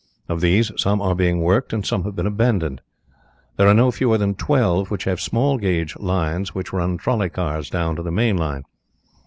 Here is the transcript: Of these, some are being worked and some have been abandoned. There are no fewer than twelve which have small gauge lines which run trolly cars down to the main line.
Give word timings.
Of 0.27 0.41
these, 0.41 0.71
some 0.77 0.99
are 0.99 1.13
being 1.13 1.41
worked 1.41 1.73
and 1.73 1.85
some 1.85 2.05
have 2.05 2.15
been 2.15 2.25
abandoned. 2.25 2.81
There 3.57 3.67
are 3.67 3.73
no 3.75 3.91
fewer 3.91 4.17
than 4.17 4.33
twelve 4.33 4.89
which 4.89 5.03
have 5.03 5.21
small 5.21 5.59
gauge 5.59 5.95
lines 5.95 6.55
which 6.55 6.73
run 6.73 6.97
trolly 6.97 7.29
cars 7.29 7.69
down 7.69 7.95
to 7.97 8.01
the 8.01 8.09
main 8.11 8.35
line. 8.35 8.63